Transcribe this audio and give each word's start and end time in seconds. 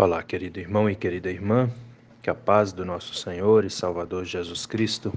Olá, 0.00 0.22
querido 0.22 0.60
irmão 0.60 0.88
e 0.88 0.94
querida 0.94 1.28
irmã, 1.28 1.68
que 2.22 2.30
a 2.30 2.34
paz 2.34 2.72
do 2.72 2.84
nosso 2.84 3.14
Senhor 3.14 3.64
e 3.64 3.68
Salvador 3.68 4.24
Jesus 4.24 4.64
Cristo 4.64 5.12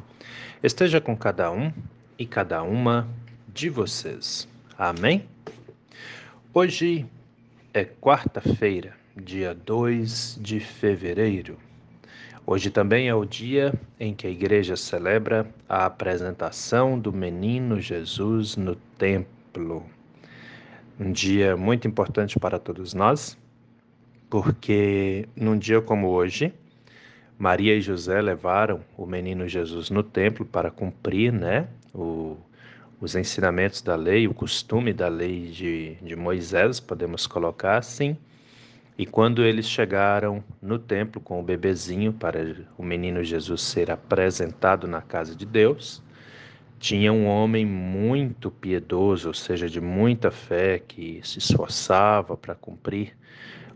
esteja 0.63 0.99
com 0.99 1.15
cada 1.15 1.51
um 1.51 1.71
e 2.17 2.25
cada 2.25 2.63
uma 2.63 3.07
de 3.47 3.69
vocês. 3.69 4.47
Amém? 4.75 5.29
Hoje 6.51 7.05
é 7.71 7.85
quarta-feira, 7.85 8.95
dia 9.15 9.53
2 9.53 10.39
de 10.41 10.59
fevereiro. 10.59 11.59
Hoje 12.43 12.71
também 12.71 13.07
é 13.07 13.13
o 13.13 13.23
dia 13.23 13.75
em 13.99 14.15
que 14.15 14.25
a 14.25 14.31
igreja 14.31 14.75
celebra 14.75 15.47
a 15.69 15.85
apresentação 15.85 16.99
do 16.99 17.13
menino 17.13 17.79
Jesus 17.79 18.55
no 18.55 18.75
templo. 18.97 19.85
Um 20.99 21.11
dia 21.11 21.55
muito 21.55 21.87
importante 21.87 22.39
para 22.39 22.57
todos 22.57 22.95
nós 22.95 23.37
porque 24.31 25.27
num 25.35 25.57
dia 25.57 25.81
como 25.81 26.07
hoje, 26.07 26.53
Maria 27.37 27.75
e 27.75 27.81
José 27.81 28.21
levaram 28.21 28.79
o 28.97 29.05
menino 29.05 29.45
Jesus 29.45 29.89
no 29.89 30.01
templo 30.01 30.45
para 30.45 30.71
cumprir 30.71 31.33
né, 31.33 31.67
o, 31.93 32.37
os 33.01 33.13
ensinamentos 33.13 33.81
da 33.81 33.93
lei, 33.93 34.29
o 34.29 34.33
costume 34.33 34.93
da 34.93 35.09
lei 35.09 35.47
de, 35.47 35.95
de 36.01 36.15
Moisés, 36.15 36.79
podemos 36.79 37.27
colocar 37.27 37.77
assim. 37.77 38.15
E 38.97 39.05
quando 39.05 39.43
eles 39.43 39.67
chegaram 39.67 40.41
no 40.61 40.79
templo 40.79 41.19
com 41.19 41.37
o 41.37 41.43
bebezinho 41.43 42.13
para 42.13 42.55
o 42.77 42.83
menino 42.83 43.21
Jesus 43.25 43.61
ser 43.61 43.91
apresentado 43.91 44.87
na 44.87 45.01
casa 45.01 45.35
de 45.35 45.45
Deus, 45.45 46.01
tinha 46.79 47.11
um 47.11 47.25
homem 47.25 47.65
muito 47.65 48.49
piedoso, 48.49 49.27
ou 49.27 49.33
seja, 49.33 49.69
de 49.69 49.81
muita 49.81 50.31
fé, 50.31 50.79
que 50.79 51.19
se 51.21 51.39
esforçava 51.39 52.37
para 52.37 52.55
cumprir 52.55 53.13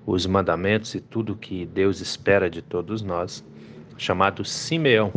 os 0.06 0.26
mandamentos 0.28 0.94
e 0.94 1.00
tudo 1.00 1.36
que 1.36 1.66
Deus 1.66 2.00
espera 2.00 2.50
de 2.50 2.62
todos 2.62 3.02
nós, 3.02 3.44
chamado 3.98 4.46
Simeão. 4.46 5.12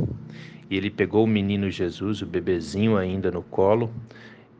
E 0.71 0.77
ele 0.77 0.91
pegou 0.91 1.25
o 1.25 1.27
menino 1.27 1.71
Jesus, 1.71 2.23
o 2.23 2.27
bebezinho 2.27 2.97
ainda 2.97 3.31
no 3.31 3.43
colo, 3.43 3.93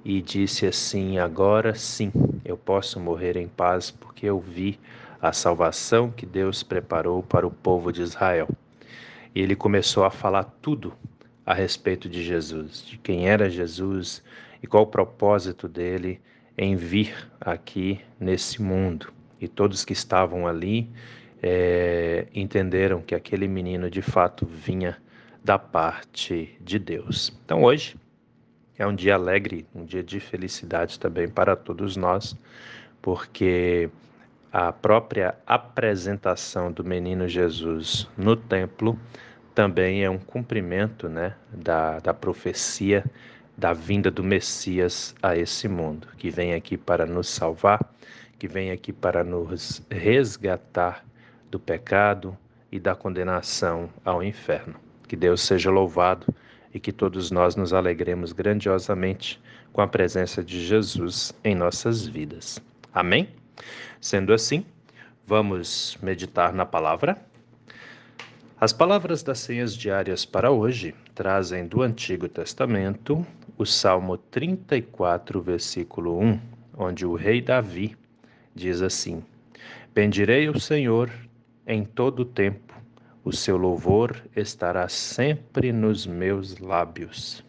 e 0.05 0.21
disse 0.21 0.67
assim: 0.67 1.19
Agora 1.19 1.75
sim, 1.75 2.13
eu 2.45 2.57
posso 2.57 3.01
morrer 3.01 3.37
em 3.37 3.49
paz, 3.49 3.91
porque 3.91 4.27
eu 4.27 4.39
vi 4.39 4.79
a 5.21 5.33
salvação 5.33 6.11
que 6.11 6.27
Deus 6.27 6.63
preparou 6.63 7.23
para 7.23 7.47
o 7.47 7.51
povo 7.51 7.93
de 7.93 8.03
Israel. 8.03 8.49
E 9.35 9.41
ele 9.41 9.57
começou 9.57 10.05
a 10.05 10.11
falar 10.11 10.45
tudo 10.63 10.93
a 11.45 11.55
respeito 11.55 12.09
de 12.09 12.23
Jesus, 12.23 12.85
de 12.87 12.99
quem 12.99 13.29
era 13.29 13.51
Jesus 13.51 14.23
e 14.63 14.67
qual 14.67 14.85
o 14.85 14.87
propósito 14.87 15.69
dele 15.69 16.21
em 16.57 16.77
vir 16.77 17.15
aqui 17.41 18.01
nesse 18.19 18.61
mundo 18.61 19.13
e 19.41 19.47
todos 19.47 19.85
que 19.85 19.93
estavam 19.93 20.47
ali 20.47 20.91
é, 21.43 22.27
entenderam 22.35 23.01
que 23.01 23.15
aquele 23.15 23.47
menino 23.47 23.91
de 23.91 24.03
fato 24.03 24.47
vinha 24.47 24.97
da 25.43 25.59
parte 25.59 26.57
de 26.61 26.79
Deus. 26.79 27.33
Então 27.45 27.63
hoje 27.63 27.97
é 28.77 28.87
um 28.87 28.95
dia 28.95 29.15
alegre, 29.15 29.67
um 29.75 29.85
dia 29.85 30.03
de 30.03 30.21
felicidade 30.21 30.99
também 30.99 31.29
para 31.29 31.57
todos 31.57 31.97
nós, 31.97 32.37
porque 33.01 33.91
a 34.53 34.73
própria 34.73 35.35
apresentação 35.47 36.73
do 36.73 36.85
menino 36.85 37.29
Jesus 37.29 38.09
no 38.17 38.35
templo 38.35 38.99
também 39.55 40.05
é 40.05 40.11
um 40.11 40.19
cumprimento 40.19 41.09
né, 41.09 41.35
da, 41.53 41.99
da 41.99 42.15
profecia 42.15 43.05
da 43.57 43.73
vinda 43.73 44.09
do 44.09 44.23
Messias 44.23 45.17
a 45.21 45.37
esse 45.37 45.67
mundo, 45.67 46.07
que 46.17 46.31
vem 46.31 46.55
aqui 46.55 46.77
para 46.77 47.05
nos 47.05 47.29
salvar 47.29 47.81
que 48.39 48.47
vem 48.47 48.71
aqui 48.71 48.93
para 48.93 49.25
nos 49.25 49.83
resgatar 49.91 51.05
do 51.51 51.59
pecado 51.59 52.37
e 52.71 52.79
da 52.79 52.95
condenação 52.95 53.91
ao 54.05 54.23
inferno. 54.23 54.75
Que 55.07 55.17
Deus 55.17 55.43
seja 55.43 55.71
louvado 55.71 56.27
e 56.73 56.79
que 56.79 56.93
todos 56.93 57.31
nós 57.31 57.57
nos 57.57 57.73
alegremos 57.73 58.33
grandiosamente 58.33 59.41
com 59.73 59.81
a 59.81 59.89
presença 59.89 60.45
de 60.45 60.65
Jesus 60.65 61.35
em 61.43 61.55
nossas 61.55 62.07
vidas. 62.07 62.61
Amém? 62.93 63.29
Sendo 64.01 64.33
assim, 64.33 64.65
vamos 65.27 65.99
meditar 66.03 66.53
na 66.53 66.65
palavra. 66.65 67.17
As 68.61 68.73
palavras 68.73 69.23
das 69.23 69.39
senhas 69.39 69.75
diárias 69.75 70.25
para 70.25 70.51
hoje 70.51 70.95
trazem 71.15 71.67
do 71.67 71.83
Antigo 71.83 72.29
Testamento 72.29 73.27
o 73.57 73.65
Salmo 73.65 74.17
34, 74.17 75.41
versículo 75.41 76.21
1, 76.21 76.41
onde 76.77 77.07
o 77.07 77.15
rei 77.15 77.41
Davi 77.41 77.97
diz 78.55 78.83
assim: 78.83 79.23
Bendirei 79.95 80.49
o 80.49 80.59
Senhor 80.59 81.11
em 81.67 81.85
todo 81.85 82.21
o 82.21 82.25
tempo, 82.25 82.75
o 83.25 83.33
seu 83.33 83.57
louvor 83.57 84.17
estará 84.35 84.89
sempre 84.89 85.73
nos 85.73 86.07
meus 86.07 86.59
lábios. 86.59 87.45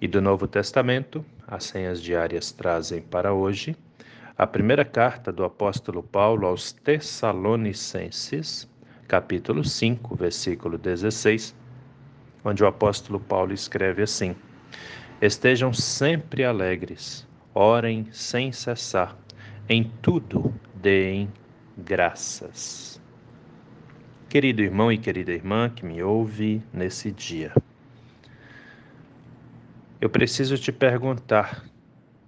E 0.00 0.08
do 0.08 0.20
Novo 0.20 0.48
Testamento, 0.48 1.24
as 1.46 1.64
senhas 1.64 2.02
diárias 2.02 2.50
trazem 2.50 3.00
para 3.00 3.32
hoje 3.32 3.76
a 4.36 4.46
primeira 4.46 4.84
carta 4.84 5.32
do 5.32 5.44
apóstolo 5.44 6.02
Paulo 6.02 6.46
aos 6.46 6.72
Tessalonicenses, 6.72 8.68
capítulo 9.08 9.64
5, 9.64 10.14
versículo 10.14 10.76
16, 10.76 11.54
onde 12.44 12.62
o 12.62 12.66
apóstolo 12.66 13.18
Paulo 13.18 13.54
escreve 13.54 14.02
assim: 14.02 14.36
Estejam 15.22 15.72
sempre 15.72 16.44
alegres, 16.44 17.26
orem 17.54 18.08
sem 18.12 18.52
cessar 18.52 19.16
em 19.68 19.84
tudo 20.00 20.54
deem 20.74 21.28
graças. 21.76 23.00
Querido 24.28 24.62
irmão 24.62 24.92
e 24.92 24.98
querida 24.98 25.32
irmã 25.32 25.68
que 25.68 25.84
me 25.84 26.02
ouve 26.02 26.62
nesse 26.72 27.10
dia, 27.10 27.52
eu 30.00 30.08
preciso 30.08 30.56
te 30.56 30.70
perguntar 30.70 31.64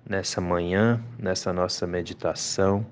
nessa 0.08 0.40
manhã, 0.40 1.02
nessa 1.18 1.52
nossa 1.52 1.86
meditação, 1.86 2.84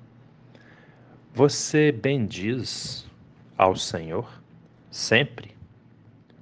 você 1.34 1.90
bendiz 1.90 3.06
ao 3.56 3.74
Senhor 3.74 4.42
sempre? 4.90 5.56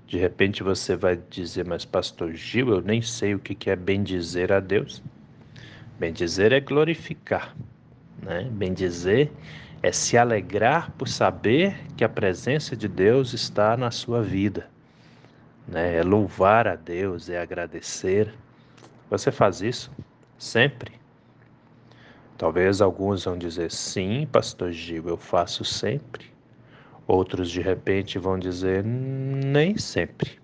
De 0.06 0.18
repente 0.18 0.62
você 0.62 0.94
vai 0.94 1.16
dizer, 1.30 1.64
mas 1.64 1.84
Pastor 1.84 2.34
Gil, 2.34 2.68
eu 2.68 2.80
nem 2.82 3.00
sei 3.00 3.34
o 3.34 3.38
que 3.38 3.70
é 3.70 3.76
bendizer 3.76 4.52
a 4.52 4.60
Deus. 4.60 5.02
Bendizer 5.98 6.52
é 6.52 6.60
glorificar. 6.60 7.54
Né? 8.24 8.48
Bem 8.50 8.72
dizer 8.72 9.30
é 9.82 9.92
se 9.92 10.16
alegrar 10.16 10.90
por 10.92 11.06
saber 11.06 11.76
que 11.94 12.02
a 12.02 12.08
presença 12.08 12.74
de 12.74 12.88
Deus 12.88 13.34
está 13.34 13.76
na 13.76 13.90
sua 13.90 14.22
vida. 14.22 14.66
Né? 15.68 15.96
É 15.96 16.02
louvar 16.02 16.66
a 16.66 16.74
Deus, 16.74 17.28
é 17.28 17.38
agradecer. 17.38 18.32
Você 19.10 19.30
faz 19.30 19.60
isso 19.60 19.92
sempre? 20.38 20.92
Talvez 22.38 22.80
alguns 22.80 23.24
vão 23.24 23.36
dizer 23.36 23.70
sim, 23.70 24.26
pastor 24.32 24.72
Gil, 24.72 25.06
eu 25.06 25.18
faço 25.18 25.64
sempre. 25.64 26.32
Outros 27.06 27.50
de 27.50 27.60
repente 27.60 28.18
vão 28.18 28.38
dizer 28.38 28.82
nem 28.82 29.76
sempre. 29.76 30.38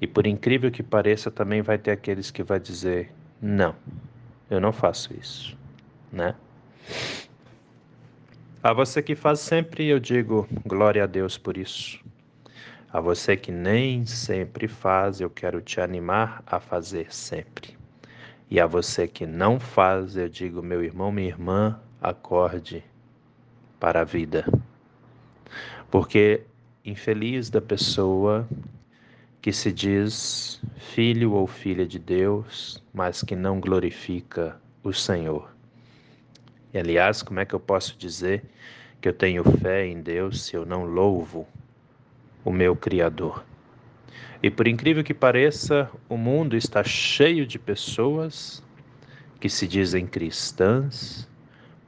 E 0.00 0.06
por 0.06 0.26
incrível 0.26 0.70
que 0.70 0.82
pareça, 0.82 1.30
também 1.30 1.60
vai 1.60 1.76
ter 1.76 1.90
aqueles 1.90 2.30
que 2.30 2.42
vai 2.42 2.58
dizer 2.58 3.12
não, 3.40 3.74
eu 4.48 4.58
não 4.58 4.72
faço 4.72 5.14
isso, 5.14 5.56
né? 6.10 6.34
A 8.62 8.72
você 8.72 9.02
que 9.02 9.14
faz 9.14 9.40
sempre, 9.40 9.86
eu 9.86 10.00
digo 10.00 10.48
glória 10.64 11.04
a 11.04 11.06
Deus 11.06 11.36
por 11.36 11.56
isso. 11.56 12.00
A 12.90 13.00
você 13.00 13.36
que 13.36 13.52
nem 13.52 14.06
sempre 14.06 14.66
faz, 14.66 15.20
eu 15.20 15.28
quero 15.28 15.60
te 15.60 15.80
animar 15.80 16.42
a 16.46 16.58
fazer 16.58 17.12
sempre. 17.12 17.76
E 18.50 18.60
a 18.60 18.66
você 18.66 19.06
que 19.06 19.26
não 19.26 19.60
faz, 19.60 20.16
eu 20.16 20.28
digo, 20.28 20.62
meu 20.62 20.82
irmão, 20.82 21.12
minha 21.12 21.28
irmã, 21.28 21.80
acorde 22.00 22.84
para 23.78 24.00
a 24.00 24.04
vida. 24.04 24.46
Porque 25.90 26.42
infeliz 26.84 27.50
da 27.50 27.60
pessoa 27.60 28.48
que 29.42 29.52
se 29.52 29.72
diz 29.72 30.60
filho 30.76 31.32
ou 31.32 31.46
filha 31.46 31.86
de 31.86 31.98
Deus, 31.98 32.82
mas 32.94 33.22
que 33.22 33.36
não 33.36 33.60
glorifica 33.60 34.58
o 34.82 34.92
Senhor. 34.92 35.53
E 36.74 36.78
aliás, 36.78 37.22
como 37.22 37.38
é 37.38 37.44
que 37.44 37.54
eu 37.54 37.60
posso 37.60 37.96
dizer 37.96 38.42
que 39.00 39.08
eu 39.08 39.12
tenho 39.12 39.44
fé 39.60 39.86
em 39.86 40.02
Deus 40.02 40.42
se 40.42 40.56
eu 40.56 40.66
não 40.66 40.84
louvo 40.84 41.46
o 42.44 42.50
meu 42.50 42.74
Criador? 42.74 43.44
E 44.42 44.50
por 44.50 44.66
incrível 44.66 45.04
que 45.04 45.14
pareça, 45.14 45.88
o 46.08 46.16
mundo 46.16 46.56
está 46.56 46.82
cheio 46.82 47.46
de 47.46 47.60
pessoas 47.60 48.60
que 49.38 49.48
se 49.48 49.68
dizem 49.68 50.04
cristãs, 50.04 51.28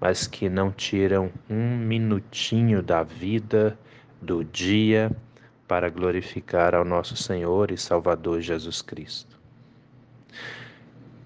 mas 0.00 0.28
que 0.28 0.48
não 0.48 0.70
tiram 0.70 1.32
um 1.50 1.76
minutinho 1.76 2.80
da 2.80 3.02
vida, 3.02 3.76
do 4.22 4.44
dia, 4.44 5.10
para 5.66 5.90
glorificar 5.90 6.76
ao 6.76 6.84
nosso 6.84 7.16
Senhor 7.16 7.72
e 7.72 7.76
Salvador 7.76 8.40
Jesus 8.40 8.82
Cristo. 8.82 9.35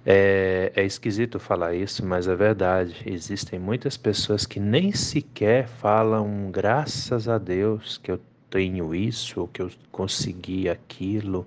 É, 0.04 0.72
é 0.74 0.84
esquisito 0.84 1.38
falar 1.38 1.74
isso, 1.74 2.04
mas 2.04 2.26
é 2.26 2.34
verdade. 2.34 3.02
Existem 3.06 3.58
muitas 3.58 3.96
pessoas 3.96 4.46
que 4.46 4.58
nem 4.58 4.92
sequer 4.92 5.68
falam 5.68 6.50
graças 6.50 7.28
a 7.28 7.38
Deus 7.38 7.98
que 7.98 8.10
eu 8.10 8.20
tenho 8.48 8.94
isso, 8.94 9.40
ou 9.40 9.48
que 9.48 9.62
eu 9.62 9.70
consegui 9.92 10.68
aquilo, 10.68 11.46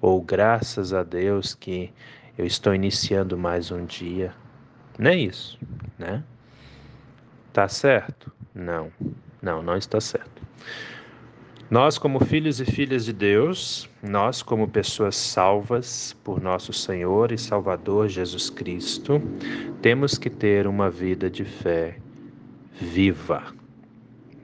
ou 0.00 0.20
graças 0.22 0.92
a 0.92 1.02
Deus 1.02 1.54
que 1.54 1.92
eu 2.38 2.46
estou 2.46 2.74
iniciando 2.74 3.36
mais 3.36 3.70
um 3.70 3.84
dia. 3.84 4.32
Nem 4.98 5.26
isso, 5.26 5.58
né? 5.98 6.22
Tá 7.52 7.68
certo? 7.68 8.32
Não, 8.54 8.90
não, 9.42 9.62
não 9.62 9.76
está 9.76 10.00
certo. 10.00 10.42
Nós, 11.72 11.96
como 11.96 12.22
filhos 12.22 12.60
e 12.60 12.66
filhas 12.66 13.06
de 13.06 13.14
Deus, 13.14 13.88
nós, 14.02 14.42
como 14.42 14.68
pessoas 14.68 15.16
salvas 15.16 16.14
por 16.22 16.38
nosso 16.38 16.70
Senhor 16.70 17.32
e 17.32 17.38
Salvador 17.38 18.10
Jesus 18.10 18.50
Cristo, 18.50 19.22
temos 19.80 20.18
que 20.18 20.28
ter 20.28 20.66
uma 20.66 20.90
vida 20.90 21.30
de 21.30 21.46
fé 21.46 21.96
viva. 22.78 23.54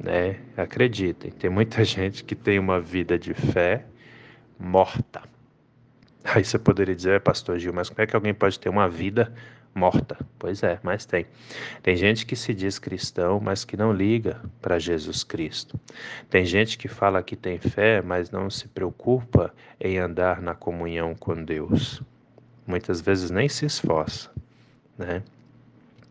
Né? 0.02 0.40
Acreditem, 0.56 1.30
tem 1.30 1.50
muita 1.50 1.84
gente 1.84 2.24
que 2.24 2.34
tem 2.34 2.58
uma 2.58 2.80
vida 2.80 3.18
de 3.18 3.34
fé 3.34 3.84
morta. 4.58 5.20
Aí 6.24 6.42
você 6.42 6.58
poderia 6.58 6.96
dizer, 6.96 7.20
Pastor 7.20 7.58
Gil, 7.58 7.74
mas 7.74 7.90
como 7.90 8.00
é 8.00 8.06
que 8.06 8.16
alguém 8.16 8.32
pode 8.32 8.58
ter 8.58 8.70
uma 8.70 8.88
vida 8.88 9.24
morta. 9.24 9.57
Pois 10.38 10.62
é, 10.62 10.78
mas 10.82 11.04
tem. 11.04 11.26
Tem 11.82 11.96
gente 11.96 12.26
que 12.26 12.34
se 12.34 12.52
diz 12.54 12.78
cristão, 12.78 13.40
mas 13.40 13.64
que 13.64 13.76
não 13.76 13.92
liga 13.92 14.40
para 14.60 14.78
Jesus 14.78 15.22
Cristo. 15.22 15.78
Tem 16.28 16.44
gente 16.44 16.76
que 16.78 16.88
fala 16.88 17.22
que 17.22 17.36
tem 17.36 17.58
fé, 17.58 18.02
mas 18.02 18.30
não 18.30 18.50
se 18.50 18.68
preocupa 18.68 19.52
em 19.80 19.98
andar 19.98 20.40
na 20.40 20.54
comunhão 20.54 21.14
com 21.14 21.42
Deus. 21.42 22.02
Muitas 22.66 23.00
vezes 23.00 23.30
nem 23.30 23.48
se 23.48 23.66
esforça, 23.66 24.30
né? 24.96 25.22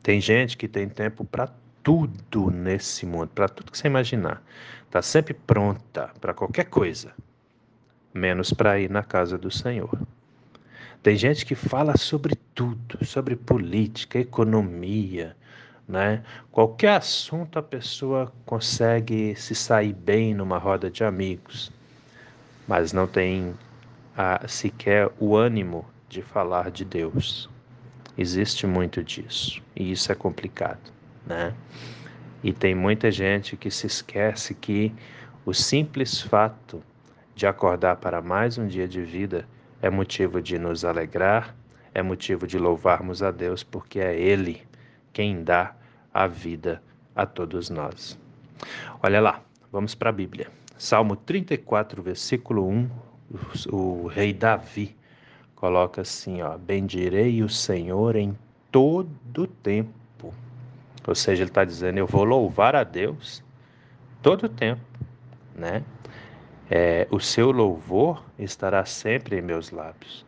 Tem 0.02 0.22
gente 0.22 0.58
que 0.58 0.68
tem 0.68 0.88
tempo 0.88 1.26
para 1.26 1.50
tudo 1.84 2.50
nesse 2.50 3.06
mundo, 3.06 3.30
para 3.30 3.48
tudo 3.48 3.72
que 3.72 3.78
você 3.78 3.88
imaginar. 3.88 4.42
Está 4.86 5.02
sempre 5.02 5.34
pronta 5.34 6.10
para 6.20 6.34
qualquer 6.34 6.66
coisa, 6.66 7.14
menos 8.14 8.54
para 8.54 8.80
ir 8.80 8.90
na 8.90 9.04
casa 9.04 9.38
do 9.38 9.52
Senhor. 9.52 10.00
Tem 11.08 11.16
gente 11.16 11.46
que 11.46 11.56
fala 11.56 11.96
sobre 11.96 12.36
tudo, 12.54 13.06
sobre 13.06 13.34
política, 13.38 14.20
economia, 14.20 15.38
né? 15.88 16.22
Qualquer 16.52 16.98
assunto 16.98 17.58
a 17.58 17.64
pessoa 17.64 18.30
consegue 18.46 19.34
se 19.38 19.56
sair 19.56 19.94
bem 19.94 20.34
numa 20.34 20.58
roda 20.58 20.92
de 20.92 21.06
amigos, 21.06 21.72
mas 22.68 22.92
não 22.92 23.08
tem 23.08 23.56
a, 24.18 24.46
sequer 24.50 25.10
o 25.18 25.34
ânimo 25.34 25.86
de 26.10 26.22
falar 26.22 26.72
de 26.72 26.84
Deus. 26.84 27.50
Existe 28.18 28.68
muito 28.68 29.02
disso 29.02 29.62
e 29.78 29.90
isso 29.90 30.12
é 30.12 30.16
complicado, 30.16 30.92
né? 31.26 31.54
E 32.44 32.52
tem 32.52 32.76
muita 32.76 33.10
gente 33.10 33.56
que 33.56 33.72
se 33.72 33.88
esquece 33.88 34.54
que 34.54 34.94
o 35.46 35.54
simples 35.54 36.20
fato 36.20 36.84
de 37.34 37.48
acordar 37.48 37.96
para 37.96 38.22
mais 38.22 38.58
um 38.58 38.68
dia 38.68 38.90
de 38.90 39.02
vida 39.02 39.48
é 39.82 39.90
motivo 39.90 40.42
de 40.42 40.58
nos 40.58 40.84
alegrar, 40.84 41.56
é 41.94 42.02
motivo 42.02 42.48
de 42.48 42.58
louvarmos 42.58 43.22
a 43.24 43.32
Deus, 43.32 43.64
porque 43.64 44.00
é 44.00 44.20
Ele 44.20 44.62
quem 45.14 45.44
dá 45.44 45.76
a 46.14 46.28
vida 46.28 46.82
a 47.16 47.26
todos 47.26 47.70
nós. 47.70 48.18
Olha 49.02 49.20
lá, 49.20 49.42
vamos 49.72 49.96
para 49.96 50.10
a 50.10 50.14
Bíblia. 50.14 50.50
Salmo 50.78 51.16
34, 51.16 52.02
versículo 52.02 52.68
1, 52.68 52.90
o, 53.72 53.76
o 53.76 54.08
rei 54.08 54.34
Davi 54.34 54.96
coloca 55.56 56.02
assim, 56.02 56.42
ó, 56.42 56.58
bendirei 56.58 57.42
o 57.42 57.50
Senhor 57.50 58.16
em 58.16 58.38
todo 58.72 59.48
tempo. 59.48 60.34
Ou 61.08 61.16
seja, 61.16 61.42
ele 61.42 61.50
está 61.50 61.64
dizendo, 61.64 61.98
eu 61.98 62.06
vou 62.06 62.24
louvar 62.24 62.76
a 62.76 62.84
Deus 62.84 63.44
todo 64.22 64.48
tempo, 64.48 64.82
né? 65.56 65.84
É, 66.70 67.08
o 67.10 67.20
seu 67.20 67.52
louvor 67.52 68.24
estará 68.38 68.86
sempre 68.86 69.38
em 69.38 69.42
meus 69.42 69.72
lábios. 69.72 70.26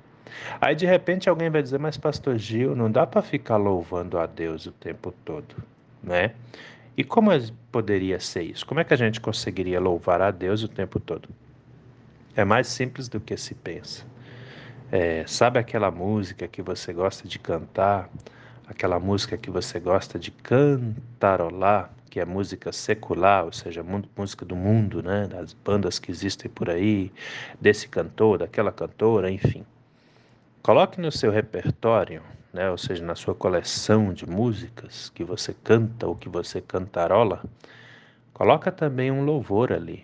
Aí 0.62 0.76
de 0.76 0.86
repente 0.86 1.30
alguém 1.30 1.50
vai 1.50 1.62
dizer, 1.62 1.80
mas 1.80 1.98
pastor 1.98 2.38
Gil, 2.38 2.76
não 2.76 2.90
dá 2.90 3.06
para 3.06 3.22
ficar 3.22 3.58
louvando 3.58 4.18
a 4.18 4.26
Deus 4.26 4.66
o 4.66 4.72
tempo 4.72 5.14
todo, 5.26 5.56
né? 6.02 6.34
E 6.96 7.04
como 7.04 7.32
poderia 7.72 8.20
ser 8.20 8.44
isso? 8.44 8.66
Como 8.66 8.80
é 8.80 8.84
que 8.84 8.94
a 8.94 8.98
gente 8.98 9.22
conseguiria 9.22 9.80
louvar 9.80 10.22
a 10.22 10.32
Deus 10.32 10.64
o 10.64 10.68
tempo 10.68 11.00
todo? 11.00 11.30
É 12.36 12.44
mais 12.44 12.68
simples 12.68 13.08
do 13.08 13.20
que 13.20 13.36
se 13.38 13.56
pensa. 13.56 14.06
É, 14.92 15.24
sabe 15.28 15.60
aquela 15.60 15.92
música 15.92 16.48
que 16.48 16.62
você 16.62 16.92
gosta 16.92 17.28
de 17.28 17.38
cantar, 17.38 18.10
aquela 18.68 19.00
música 19.00 19.38
que 19.38 19.50
você 19.50 19.80
gosta 19.80 20.18
de 20.18 20.32
cantarolar, 20.32 21.92
que 22.10 22.20
é 22.20 22.26
música 22.26 22.72
secular, 22.72 23.46
ou 23.46 23.52
seja, 23.52 23.86
música 24.16 24.44
do 24.46 24.56
mundo, 24.56 25.04
né, 25.04 25.28
das 25.28 25.54
bandas 25.54 26.00
que 26.00 26.12
existem 26.12 26.50
por 26.50 26.70
aí, 26.70 27.12
desse 27.60 27.88
cantor, 27.88 28.40
daquela 28.40 28.72
cantora, 28.72 29.30
enfim. 29.30 29.66
Coloque 30.62 31.00
no 31.00 31.12
seu 31.12 31.32
repertório, 31.32 32.22
né, 32.52 32.70
ou 32.70 32.78
seja, 32.78 33.06
na 33.06 33.16
sua 33.16 33.36
coleção 33.36 34.14
de 34.14 34.28
músicas 34.28 35.10
que 35.10 35.24
você 35.24 35.54
canta 35.54 36.08
ou 36.08 36.16
que 36.16 36.28
você 36.28 36.60
cantarola, 36.60 37.44
coloca 38.34 38.72
também 38.72 39.12
um 39.12 39.24
louvor 39.24 39.72
ali, 39.72 40.04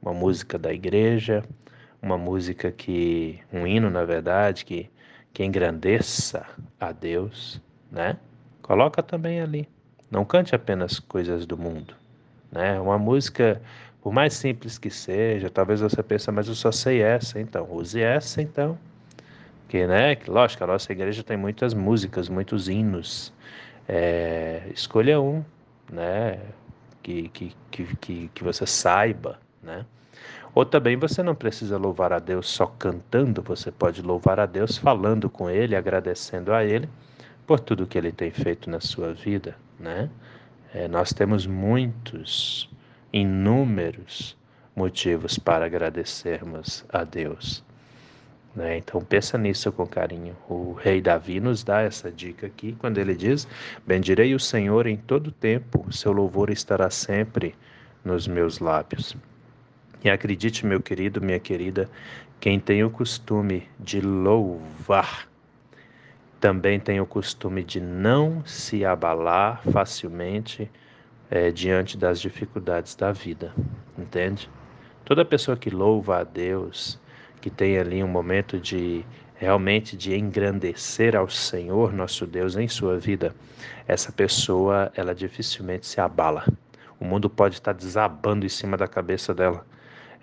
uma 0.00 0.14
música 0.14 0.58
da 0.58 0.72
igreja, 0.72 1.44
uma 2.00 2.18
música 2.18 2.72
que 2.72 3.40
um 3.52 3.66
hino, 3.66 3.90
na 3.90 4.04
verdade, 4.04 4.64
que 4.64 4.90
que 5.34 5.42
engrandeça 5.42 6.46
a 6.78 6.92
Deus, 6.92 7.60
né? 7.90 8.16
Coloca 8.62 9.02
também 9.02 9.40
ali. 9.40 9.68
Não 10.10 10.24
cante 10.24 10.54
apenas 10.54 10.98
coisas 11.00 11.46
do 11.46 11.56
mundo. 11.56 11.94
Né? 12.50 12.78
Uma 12.80 12.98
música, 12.98 13.60
por 14.00 14.12
mais 14.12 14.34
simples 14.34 14.78
que 14.78 14.90
seja, 14.90 15.50
talvez 15.50 15.80
você 15.80 16.02
pense, 16.02 16.30
mas 16.30 16.46
eu 16.46 16.54
só 16.54 16.70
sei 16.70 17.02
essa, 17.02 17.40
então. 17.40 17.66
Use 17.70 18.00
essa, 18.00 18.40
então. 18.40 18.78
Que, 19.68 19.86
né? 19.86 20.16
Lógico, 20.28 20.62
a 20.62 20.66
nossa 20.68 20.92
igreja 20.92 21.24
tem 21.24 21.36
muitas 21.36 21.74
músicas, 21.74 22.28
muitos 22.28 22.68
hinos. 22.68 23.32
É, 23.88 24.62
escolha 24.72 25.20
um, 25.20 25.44
né? 25.90 26.38
Que, 27.02 27.28
que, 27.28 27.52
que, 27.70 27.96
que, 27.96 28.30
que 28.32 28.44
você 28.44 28.66
saiba, 28.66 29.38
né? 29.62 29.84
Ou 30.54 30.64
também 30.64 30.96
você 30.96 31.22
não 31.22 31.34
precisa 31.34 31.76
louvar 31.76 32.12
a 32.12 32.20
Deus 32.20 32.48
só 32.48 32.66
cantando, 32.66 33.42
você 33.42 33.72
pode 33.72 34.00
louvar 34.00 34.38
a 34.38 34.46
Deus 34.46 34.78
falando 34.78 35.28
com 35.28 35.50
Ele, 35.50 35.74
agradecendo 35.74 36.52
a 36.52 36.64
Ele 36.64 36.88
por 37.44 37.58
tudo 37.58 37.86
que 37.86 37.98
Ele 37.98 38.12
tem 38.12 38.30
feito 38.30 38.70
na 38.70 38.78
sua 38.78 39.12
vida 39.12 39.56
né? 39.78 40.10
É, 40.72 40.88
nós 40.88 41.12
temos 41.12 41.46
muitos, 41.46 42.68
inúmeros 43.12 44.36
motivos 44.74 45.38
para 45.38 45.66
agradecermos 45.66 46.84
a 46.88 47.04
Deus. 47.04 47.62
Né? 48.54 48.78
Então 48.78 49.00
pensa 49.00 49.38
nisso 49.38 49.70
com 49.72 49.86
carinho. 49.86 50.36
O 50.48 50.72
rei 50.72 51.00
Davi 51.00 51.40
nos 51.40 51.62
dá 51.62 51.82
essa 51.82 52.10
dica 52.10 52.46
aqui 52.46 52.76
quando 52.78 52.98
ele 52.98 53.14
diz: 53.14 53.46
Bendirei 53.86 54.34
o 54.34 54.40
Senhor 54.40 54.86
em 54.86 54.96
todo 54.96 55.30
tempo, 55.30 55.92
seu 55.92 56.12
louvor 56.12 56.50
estará 56.50 56.90
sempre 56.90 57.54
nos 58.04 58.26
meus 58.26 58.58
lábios. 58.58 59.16
E 60.02 60.10
acredite, 60.10 60.66
meu 60.66 60.82
querido, 60.82 61.20
minha 61.20 61.40
querida, 61.40 61.88
quem 62.38 62.60
tem 62.60 62.84
o 62.84 62.90
costume 62.90 63.66
de 63.80 64.00
louvar 64.00 65.26
também 66.44 66.78
tem 66.78 67.00
o 67.00 67.06
costume 67.06 67.64
de 67.64 67.80
não 67.80 68.44
se 68.44 68.84
abalar 68.84 69.62
facilmente 69.72 70.70
é, 71.30 71.50
diante 71.50 71.96
das 71.96 72.20
dificuldades 72.20 72.94
da 72.94 73.12
vida, 73.12 73.50
entende? 73.96 74.50
Toda 75.06 75.24
pessoa 75.24 75.56
que 75.56 75.70
louva 75.70 76.18
a 76.18 76.22
Deus, 76.22 77.00
que 77.40 77.48
tem 77.48 77.78
ali 77.78 78.04
um 78.04 78.08
momento 78.08 78.60
de 78.60 79.06
realmente 79.36 79.96
de 79.96 80.14
engrandecer 80.14 81.16
ao 81.16 81.30
Senhor 81.30 81.94
nosso 81.94 82.26
Deus 82.26 82.56
em 82.56 82.68
sua 82.68 82.98
vida, 82.98 83.34
essa 83.88 84.12
pessoa 84.12 84.92
ela 84.94 85.14
dificilmente 85.14 85.86
se 85.86 85.98
abala. 85.98 86.44
O 87.00 87.06
mundo 87.06 87.30
pode 87.30 87.54
estar 87.54 87.72
desabando 87.72 88.44
em 88.44 88.50
cima 88.50 88.76
da 88.76 88.86
cabeça 88.86 89.32
dela, 89.32 89.64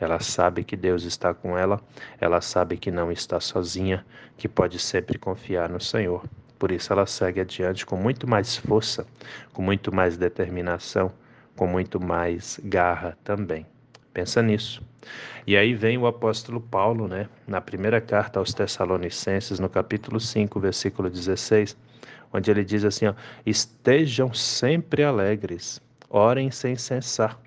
ela 0.03 0.20
sabe 0.20 0.63
que 0.63 0.75
Deus 0.75 1.03
está 1.03 1.34
com 1.34 1.58
ela, 1.58 1.79
ela 2.20 2.41
sabe 2.41 2.77
que 2.77 2.89
não 2.89 3.12
está 3.12 3.39
sozinha, 3.39 4.05
que 4.38 4.48
pode 4.48 4.79
sempre 4.79 5.20
confiar 5.20 5.70
no 5.70 5.79
Senhor. 5.79 6.24
Por 6.58 6.72
isso 6.72 6.91
ela 6.91 7.05
segue 7.05 7.39
adiante 7.39 7.86
com 7.86 7.96
muito 7.96 8.27
mais 8.27 8.58
força, 8.58 9.05
com 9.53 9.62
muito 9.62 9.93
mais 9.93 10.17
determinação, 10.17 11.12
com 11.55 11.67
muito 11.67 12.00
mais 12.00 12.60
garra 12.63 13.17
também. 13.24 13.65
Pensa 14.13 14.41
nisso. 14.41 14.81
E 15.46 15.55
aí 15.55 15.74
vem 15.74 15.98
o 15.98 16.08
apóstolo 16.08 16.60
Paulo, 16.60 17.08
né, 17.08 17.27
na 17.48 17.62
primeira 17.62 18.01
carta 18.01 18.39
aos 18.39 18.53
Tessalonicenses, 18.53 19.60
no 19.60 19.70
capítulo 19.70 20.20
5, 20.20 20.60
versículo 20.60 21.10
16, 21.10 21.77
onde 22.34 22.51
ele 22.51 22.63
diz 22.63 22.84
assim: 22.84 23.08
ó, 23.08 23.13
Estejam 23.46 24.34
sempre 24.34 25.03
alegres, 25.03 25.81
orem 26.10 26.51
sem 26.51 26.75
cessar 26.75 27.39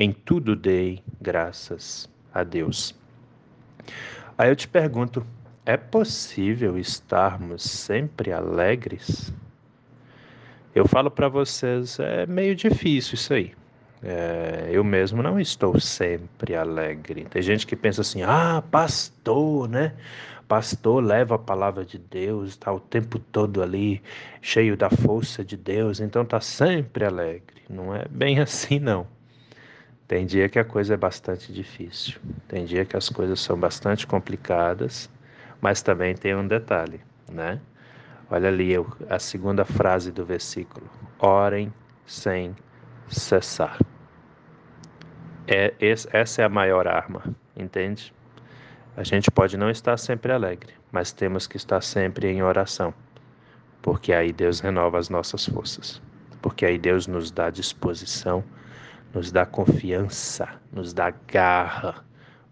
em 0.00 0.12
tudo 0.12 0.56
dei 0.56 1.02
graças 1.20 2.08
a 2.32 2.42
Deus. 2.42 2.94
Aí 4.38 4.48
eu 4.48 4.56
te 4.56 4.66
pergunto, 4.66 5.26
É 5.66 5.76
possível 5.76 6.78
estarmos 6.78 7.62
sempre 7.62 8.32
alegres? 8.32 9.30
Eu 10.74 10.88
falo 10.88 11.10
para 11.10 11.28
vocês, 11.28 11.98
é 12.00 12.24
meio 12.24 12.56
difícil 12.56 13.14
isso 13.14 13.34
aí. 13.34 13.52
É, 14.02 14.70
eu 14.72 14.82
mesmo 14.82 15.22
não 15.22 15.38
estou 15.38 15.78
sempre 15.78 16.56
alegre. 16.56 17.26
Tem 17.26 17.42
gente 17.42 17.66
que 17.66 17.76
pensa 17.76 18.00
assim: 18.00 18.22
ah, 18.22 18.64
pastor, 18.70 19.68
né? 19.68 19.92
Pastor 20.48 21.04
leva 21.04 21.34
a 21.34 21.38
palavra 21.38 21.84
de 21.84 21.98
Deus, 21.98 22.50
está 22.50 22.72
o 22.72 22.80
tempo 22.80 23.18
todo 23.18 23.62
ali, 23.62 24.02
cheio 24.40 24.78
da 24.78 24.88
força 24.88 25.44
de 25.44 25.58
Deus, 25.58 26.00
então 26.00 26.22
está 26.22 26.40
sempre 26.40 27.04
alegre. 27.04 27.62
Não 27.68 27.94
é 27.94 28.06
bem 28.08 28.40
assim, 28.40 28.78
não. 28.78 29.06
Tem 30.10 30.26
dia 30.26 30.48
que 30.48 30.58
a 30.58 30.64
coisa 30.64 30.94
é 30.94 30.96
bastante 30.96 31.52
difícil, 31.52 32.20
tem 32.48 32.64
dia 32.64 32.84
que 32.84 32.96
as 32.96 33.08
coisas 33.08 33.38
são 33.38 33.56
bastante 33.56 34.08
complicadas, 34.08 35.08
mas 35.60 35.82
também 35.82 36.16
tem 36.16 36.34
um 36.34 36.48
detalhe, 36.48 37.00
né? 37.30 37.60
Olha 38.28 38.48
ali 38.48 38.72
a 39.08 39.20
segunda 39.20 39.64
frase 39.64 40.10
do 40.10 40.26
versículo: 40.26 40.84
orem 41.16 41.72
sem 42.04 42.56
cessar. 43.06 43.78
É, 45.46 45.74
essa 45.78 46.42
é 46.42 46.44
a 46.44 46.48
maior 46.48 46.88
arma, 46.88 47.22
entende? 47.56 48.12
A 48.96 49.04
gente 49.04 49.30
pode 49.30 49.56
não 49.56 49.70
estar 49.70 49.96
sempre 49.96 50.32
alegre, 50.32 50.74
mas 50.90 51.12
temos 51.12 51.46
que 51.46 51.56
estar 51.56 51.82
sempre 51.82 52.26
em 52.26 52.42
oração, 52.42 52.92
porque 53.80 54.12
aí 54.12 54.32
Deus 54.32 54.58
renova 54.58 54.98
as 54.98 55.08
nossas 55.08 55.46
forças, 55.46 56.02
porque 56.42 56.66
aí 56.66 56.78
Deus 56.78 57.06
nos 57.06 57.30
dá 57.30 57.48
disposição, 57.48 58.42
nos 59.12 59.32
dá 59.32 59.44
confiança, 59.44 60.48
nos 60.72 60.92
dá 60.92 61.12
garra 61.26 62.04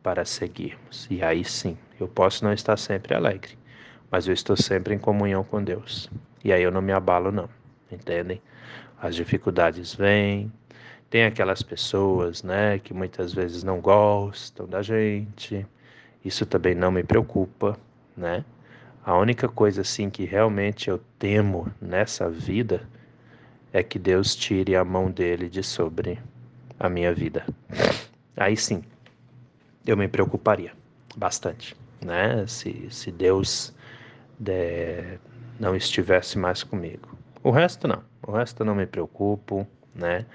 para 0.02 0.24
seguirmos. 0.24 1.06
E 1.10 1.22
aí 1.22 1.44
sim, 1.44 1.76
eu 2.00 2.08
posso 2.08 2.44
não 2.44 2.52
estar 2.52 2.76
sempre 2.76 3.14
alegre, 3.14 3.56
mas 4.10 4.26
eu 4.26 4.34
estou 4.34 4.56
sempre 4.56 4.94
em 4.94 4.98
comunhão 4.98 5.44
com 5.44 5.62
Deus. 5.62 6.10
E 6.44 6.52
aí 6.52 6.62
eu 6.62 6.70
não 6.70 6.82
me 6.82 6.92
abalo, 6.92 7.30
não, 7.30 7.48
entendem? 7.90 8.42
As 9.00 9.14
dificuldades 9.14 9.94
vêm, 9.94 10.52
tem 11.08 11.24
aquelas 11.24 11.62
pessoas, 11.62 12.42
né, 12.42 12.78
que 12.78 12.92
muitas 12.92 13.32
vezes 13.32 13.62
não 13.62 13.80
gostam 13.80 14.66
da 14.66 14.82
gente. 14.82 15.66
Isso 16.24 16.44
também 16.44 16.74
não 16.74 16.90
me 16.90 17.02
preocupa, 17.02 17.78
né? 18.16 18.44
A 19.04 19.16
única 19.16 19.48
coisa 19.48 19.80
assim 19.80 20.10
que 20.10 20.24
realmente 20.24 20.90
eu 20.90 21.00
temo 21.18 21.72
nessa 21.80 22.28
vida 22.28 22.82
é 23.72 23.82
que 23.82 23.98
Deus 23.98 24.34
tire 24.34 24.76
a 24.76 24.84
mão 24.84 25.10
dele 25.10 25.48
de 25.48 25.62
sobre 25.62 26.18
a 26.78 26.88
minha 26.88 27.12
vida. 27.12 27.44
Aí 28.36 28.56
sim, 28.56 28.82
eu 29.86 29.96
me 29.96 30.08
preocuparia 30.08 30.72
bastante, 31.16 31.76
né? 32.04 32.46
Se, 32.46 32.88
se 32.90 33.10
Deus 33.10 33.74
de, 34.38 35.18
não 35.58 35.74
estivesse 35.74 36.38
mais 36.38 36.62
comigo. 36.62 37.16
O 37.42 37.50
resto 37.50 37.88
não, 37.88 38.02
o 38.26 38.32
resto 38.32 38.64
não 38.64 38.74
me 38.74 38.86
preocupo, 38.86 39.66
né? 39.94 40.26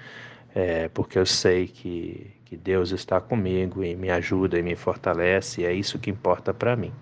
é, 0.54 0.88
porque 0.88 1.18
eu 1.18 1.26
sei 1.26 1.66
que, 1.66 2.30
que 2.44 2.56
Deus 2.56 2.92
está 2.92 3.20
comigo 3.20 3.82
e 3.82 3.96
me 3.96 4.08
ajuda 4.10 4.58
e 4.58 4.62
me 4.62 4.76
fortalece, 4.76 5.62
e 5.62 5.64
é 5.64 5.72
isso 5.72 5.98
que 5.98 6.08
importa 6.08 6.54
para 6.54 6.76
mim. 6.76 6.92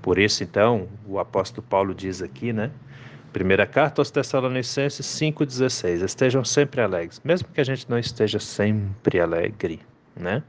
Por 0.00 0.16
isso, 0.16 0.44
então, 0.44 0.88
o 1.04 1.18
apóstolo 1.18 1.66
Paulo 1.68 1.92
diz 1.92 2.22
aqui, 2.22 2.52
né? 2.52 2.70
Primeira 3.32 3.66
carta 3.66 4.00
aos 4.00 4.10
Tessalonicenses 4.10 5.04
5,16: 5.06 6.02
Estejam 6.02 6.44
sempre 6.44 6.80
alegres, 6.80 7.20
mesmo 7.22 7.48
que 7.48 7.60
a 7.60 7.64
gente 7.64 7.88
não 7.88 7.98
esteja 7.98 8.38
sempre 8.38 9.20
alegre, 9.20 9.80
né? 10.16 10.42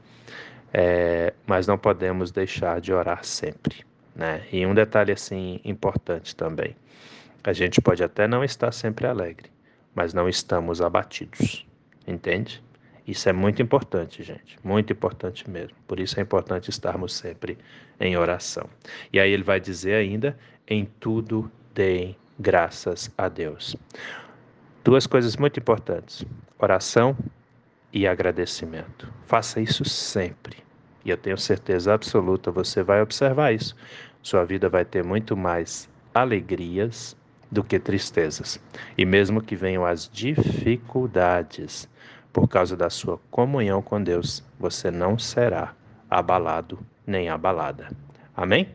É, 0.72 1.34
mas 1.46 1.66
não 1.66 1.76
podemos 1.76 2.30
deixar 2.30 2.80
de 2.80 2.92
orar 2.92 3.24
sempre, 3.24 3.84
né? 4.14 4.42
E 4.50 4.64
um 4.64 4.72
detalhe 4.72 5.12
assim 5.12 5.60
importante 5.62 6.34
também: 6.34 6.74
a 7.44 7.52
gente 7.52 7.82
pode 7.82 8.02
até 8.02 8.26
não 8.26 8.42
estar 8.42 8.72
sempre 8.72 9.06
alegre, 9.06 9.50
mas 9.94 10.14
não 10.14 10.28
estamos 10.28 10.80
abatidos. 10.80 11.66
Entende? 12.06 12.62
Isso 13.06 13.28
é 13.28 13.32
muito 13.32 13.60
importante, 13.60 14.22
gente, 14.22 14.56
muito 14.64 14.92
importante 14.92 15.48
mesmo. 15.50 15.76
Por 15.86 16.00
isso 16.00 16.18
é 16.18 16.22
importante 16.22 16.70
estarmos 16.70 17.14
sempre 17.14 17.58
em 18.00 18.16
oração. 18.16 18.68
E 19.12 19.20
aí 19.20 19.30
ele 19.30 19.42
vai 19.42 19.60
dizer 19.60 19.94
ainda: 19.94 20.38
em 20.66 20.86
tudo 20.98 21.50
deem 21.74 22.16
graças 22.40 23.10
a 23.18 23.28
Deus. 23.28 23.76
Duas 24.82 25.06
coisas 25.06 25.36
muito 25.36 25.60
importantes: 25.60 26.24
oração 26.58 27.16
e 27.92 28.06
agradecimento. 28.06 29.06
Faça 29.26 29.60
isso 29.60 29.84
sempre. 29.84 30.56
E 31.04 31.10
eu 31.10 31.16
tenho 31.16 31.36
certeza 31.36 31.92
absoluta, 31.92 32.50
você 32.50 32.82
vai 32.82 33.02
observar 33.02 33.52
isso. 33.52 33.76
Sua 34.22 34.44
vida 34.44 34.68
vai 34.68 34.84
ter 34.84 35.04
muito 35.04 35.36
mais 35.36 35.88
alegrias 36.14 37.16
do 37.50 37.64
que 37.64 37.78
tristezas. 37.78 38.60
E 38.96 39.04
mesmo 39.04 39.42
que 39.42 39.56
venham 39.56 39.84
as 39.84 40.08
dificuldades, 40.08 41.88
por 42.32 42.48
causa 42.48 42.76
da 42.76 42.90
sua 42.90 43.18
comunhão 43.30 43.82
com 43.82 44.02
Deus, 44.02 44.42
você 44.58 44.90
não 44.90 45.18
será 45.18 45.74
abalado 46.08 46.78
nem 47.06 47.28
abalada. 47.28 47.88
Amém? 48.36 48.68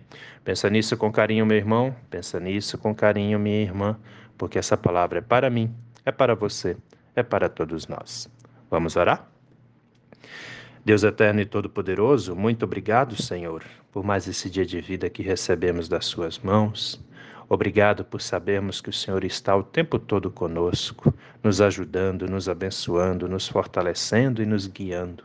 Pensa 0.44 0.70
nisso 0.70 0.96
com 0.96 1.12
carinho, 1.12 1.46
meu 1.46 1.58
irmão. 1.58 1.96
Pensa 2.10 2.40
nisso 2.40 2.78
com 2.78 2.94
carinho, 2.94 3.40
minha 3.40 3.62
irmã, 3.62 3.98
porque 4.38 4.60
essa 4.60 4.78
palavra 4.78 5.20
é 5.20 5.22
para 5.22 5.50
mim, 5.50 5.74
é 6.06 6.12
para 6.12 6.36
você, 6.36 6.78
é 7.16 7.24
para 7.24 7.50
todos 7.50 7.88
nós. 7.88 8.30
Vamos 8.70 8.96
orar? 8.96 9.28
Deus 10.86 11.04
eterno 11.04 11.42
e 11.42 11.46
todo-poderoso, 11.46 12.36
muito 12.36 12.64
obrigado, 12.64 13.20
Senhor, 13.20 13.64
por 13.92 14.04
mais 14.04 14.28
esse 14.28 14.52
dia 14.52 14.66
de 14.66 14.80
vida 14.80 15.10
que 15.10 15.24
recebemos 15.24 15.90
das 15.90 16.06
Suas 16.06 16.38
mãos. 16.38 17.04
Obrigado 17.50 18.06
por 18.06 18.22
sabermos 18.22 18.82
que 18.82 18.90
o 18.90 18.94
Senhor 18.94 19.24
está 19.24 19.56
o 19.56 19.64
tempo 19.64 19.98
todo 19.98 20.30
conosco, 20.30 21.12
nos 21.44 21.60
ajudando, 21.60 22.28
nos 22.28 22.48
abençoando, 22.48 23.28
nos 23.28 23.48
fortalecendo 23.48 24.44
e 24.44 24.46
nos 24.46 24.68
guiando. 24.68 25.24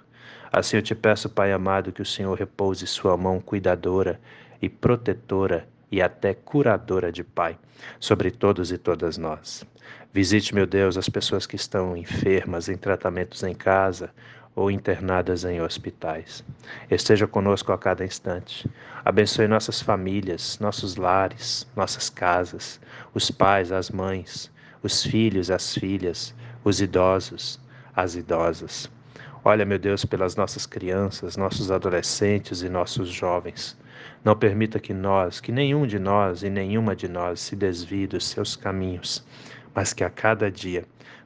Assim 0.52 0.76
eu 0.76 0.82
te 0.82 0.94
peço, 0.94 1.28
Pai 1.28 1.52
amado, 1.52 1.92
que 1.92 2.02
o 2.02 2.06
Senhor 2.06 2.36
repouse 2.36 2.86
sua 2.86 3.16
mão 3.16 3.40
cuidadora 3.40 4.20
e 4.60 4.68
protetora 4.68 5.68
e 5.90 6.02
até 6.02 6.34
curadora 6.34 7.12
de 7.12 7.22
Pai 7.22 7.58
sobre 7.98 8.30
todos 8.30 8.72
e 8.72 8.78
todas 8.78 9.16
nós. 9.16 9.64
Visite, 10.12 10.54
meu 10.54 10.66
Deus, 10.66 10.96
as 10.96 11.08
pessoas 11.08 11.46
que 11.46 11.56
estão 11.56 11.96
enfermas, 11.96 12.68
em 12.68 12.76
tratamentos 12.76 13.42
em 13.44 13.54
casa, 13.54 14.10
ou 14.54 14.70
internadas 14.70 15.44
em 15.44 15.62
hospitais. 15.62 16.44
Esteja 16.90 17.26
conosco 17.26 17.72
a 17.72 17.78
cada 17.78 18.04
instante. 18.04 18.68
Abençoe 19.04 19.46
nossas 19.46 19.80
famílias, 19.80 20.58
nossos 20.58 20.96
lares, 20.96 21.66
nossas 21.76 22.10
casas, 22.10 22.80
os 23.14 23.30
pais, 23.30 23.70
as 23.70 23.90
mães, 23.90 24.50
os 24.82 25.02
filhos, 25.02 25.50
as 25.50 25.74
filhas, 25.74 26.34
os 26.64 26.80
idosos, 26.80 27.60
as 27.94 28.16
idosas. 28.16 28.90
Olha, 29.44 29.64
meu 29.64 29.78
Deus, 29.78 30.04
pelas 30.04 30.36
nossas 30.36 30.66
crianças, 30.66 31.36
nossos 31.36 31.70
adolescentes 31.70 32.62
e 32.62 32.68
nossos 32.68 33.08
jovens. 33.08 33.78
Não 34.22 34.36
permita 34.36 34.78
que 34.78 34.92
nós, 34.92 35.40
que 35.40 35.50
nenhum 35.50 35.86
de 35.86 35.98
nós 35.98 36.42
e 36.42 36.50
nenhuma 36.50 36.94
de 36.94 37.08
nós 37.08 37.40
se 37.40 37.56
desvie 37.56 38.06
dos 38.06 38.26
seus 38.26 38.54
caminhos, 38.54 39.24
mas 39.74 39.92
que 39.94 40.04
a 40.04 40.10
cada 40.10 40.50
dia 40.50 40.84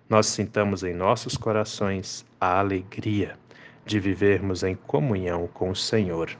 nós 0.09 0.27
sintamos 0.27 0.85
em 0.85 0.95
nossos 0.95 1.37
corações 1.37 2.25
a 2.41 2.59
alegria 2.59 3.37
de 3.85 3.99
vivermos 3.99 4.63
em 4.63 4.75
comunhão 4.75 5.49
com 5.49 5.71
o 5.71 5.77
Senhor. 5.77 6.31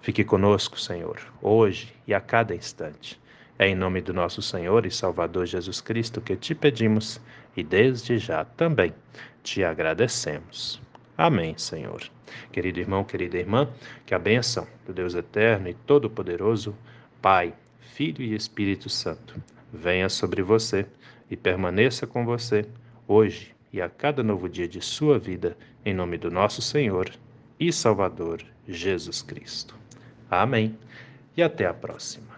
Fique 0.00 0.22
conosco, 0.22 0.78
Senhor, 0.78 1.18
hoje 1.40 1.94
e 2.06 2.12
a 2.12 2.20
cada 2.20 2.54
instante. 2.54 3.20
É 3.58 3.66
em 3.66 3.74
nome 3.74 4.02
do 4.02 4.12
nosso 4.12 4.42
Senhor 4.42 4.84
e 4.84 4.90
Salvador 4.90 5.46
Jesus 5.46 5.80
Cristo 5.80 6.20
que 6.20 6.36
te 6.36 6.54
pedimos 6.54 7.20
e 7.56 7.62
desde 7.62 8.18
já 8.18 8.44
também 8.44 8.92
te 9.42 9.64
agradecemos. 9.64 10.80
Amém, 11.16 11.56
Senhor. 11.56 12.02
Querido 12.52 12.78
irmão, 12.78 13.02
querida 13.02 13.38
irmã, 13.38 13.68
que 14.04 14.14
a 14.14 14.18
benção 14.18 14.66
do 14.84 14.92
Deus 14.92 15.14
eterno 15.14 15.68
e 15.68 15.74
todo-poderoso, 15.74 16.76
Pai, 17.22 17.54
Filho 17.80 18.22
e 18.22 18.34
Espírito 18.34 18.88
Santo, 18.90 19.40
venha 19.72 20.08
sobre 20.08 20.42
você 20.42 20.86
e 21.30 21.36
permaneça 21.36 22.06
com 22.06 22.24
você 22.24 22.66
hoje 23.08 23.54
e 23.72 23.80
a 23.80 23.88
cada 23.88 24.22
novo 24.22 24.48
dia 24.48 24.68
de 24.68 24.80
sua 24.80 25.18
vida, 25.18 25.56
em 25.84 25.94
nome 25.94 26.18
do 26.18 26.30
nosso 26.30 26.60
Senhor 26.60 27.10
e 27.58 27.72
Salvador 27.72 28.42
Jesus 28.68 29.22
Cristo. 29.22 29.74
Amém. 30.30 30.78
E 31.36 31.42
até 31.42 31.66
a 31.66 31.74
próxima. 31.74 32.35